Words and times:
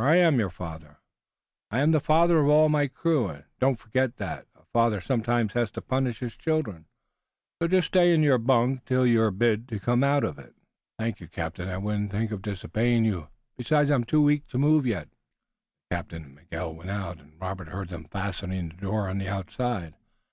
I 0.00 0.14
am 0.18 0.38
your 0.38 0.48
father, 0.50 0.98
I'm 1.72 1.90
the 1.90 1.98
father 1.98 2.38
of 2.38 2.48
all 2.48 2.68
my 2.68 2.86
crew, 2.86 3.26
and 3.26 3.42
don't 3.58 3.80
forget 3.80 4.16
that 4.18 4.46
a 4.54 4.62
father 4.72 5.00
sometimes 5.00 5.54
has 5.54 5.72
to 5.72 5.82
punish 5.82 6.20
his 6.20 6.36
children, 6.36 6.86
so 7.60 7.66
just 7.66 7.78
you 7.86 7.88
stay 7.88 8.14
in 8.14 8.22
your 8.22 8.38
bunk 8.38 8.84
till 8.84 9.04
you're 9.04 9.32
bid 9.32 9.66
to 9.70 9.80
come 9.80 10.04
out 10.04 10.22
of 10.22 10.38
it." 10.38 10.54
"Thank 11.00 11.18
you, 11.18 11.26
captain. 11.26 11.68
I 11.68 11.78
wouldn't 11.78 12.12
think 12.12 12.30
of 12.30 12.42
disobeying 12.42 13.04
you. 13.04 13.26
Besides, 13.56 13.90
I'm 13.90 14.04
too 14.04 14.22
weak 14.22 14.46
to 14.50 14.56
move 14.56 14.86
yet." 14.86 15.08
The 15.90 15.96
captain 15.96 16.22
and 16.22 16.34
Miguel 16.36 16.76
went 16.76 16.90
out, 16.90 17.18
and 17.18 17.32
Robert 17.40 17.66
heard 17.66 17.88
them 17.88 18.04
fastening 18.04 18.68
the 18.68 18.76
door 18.76 19.08
on 19.08 19.18
the 19.18 19.26
outside. 19.28 19.94